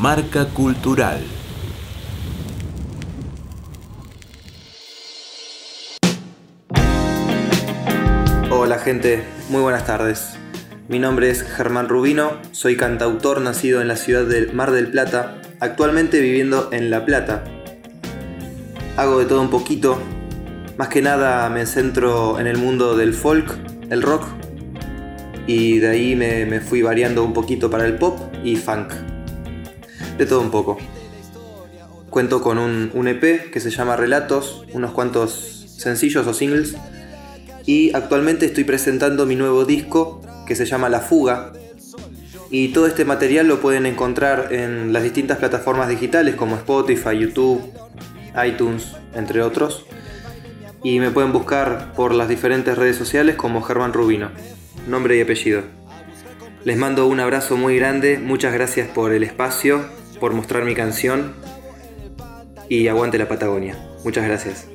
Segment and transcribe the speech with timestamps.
[0.00, 1.20] Marca Cultural.
[8.50, 10.36] Hola gente, muy buenas tardes.
[10.88, 15.40] Mi nombre es Germán Rubino, soy cantautor nacido en la ciudad de Mar del Plata,
[15.60, 17.44] actualmente viviendo en La Plata.
[18.96, 20.02] Hago de todo un poquito,
[20.76, 23.56] más que nada me centro en el mundo del folk,
[23.90, 24.24] el rock,
[25.46, 29.13] y de ahí me, fui variando un poquito para el pop y funk.
[30.18, 30.78] De todo un poco.
[32.10, 36.76] Cuento con un, EP que se llama Relatos, unos cuantos sencillos o singles,
[37.66, 41.52] y actualmente estoy presentando mi nuevo disco que se llama La Fuga.
[42.50, 47.60] Y todo este material lo pueden encontrar en las distintas plataformas digitales como Spotify, YouTube,
[48.46, 49.84] iTunes, entre otros.
[50.84, 54.30] Y me pueden buscar por las diferentes redes sociales como Germán Rubino,
[54.86, 55.62] nombre y apellido.
[56.64, 59.84] Les mando un abrazo muy grande, muchas gracias por el espacio,
[60.24, 61.34] por mostrar mi canción
[62.70, 63.76] y aguante la Patagonia.
[64.04, 64.66] Muchas gracias.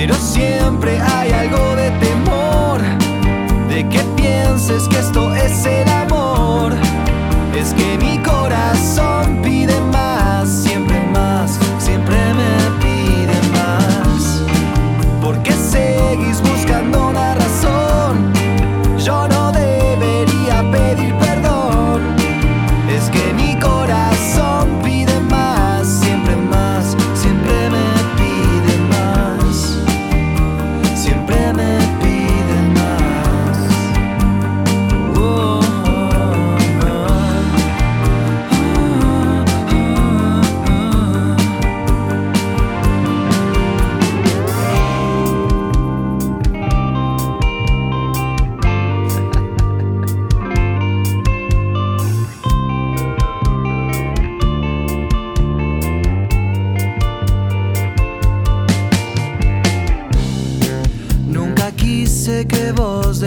[0.00, 2.80] Pero siempre hay algo de temor,
[3.68, 5.87] de que pienses que esto es el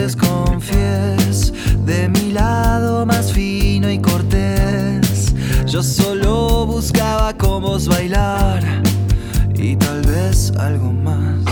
[0.02, 1.52] vos desconfies
[1.84, 5.32] de mi lado más fino y cortés.
[5.66, 8.62] Yo solo buscaba con vos bailar
[9.54, 11.51] y tal vez algo más.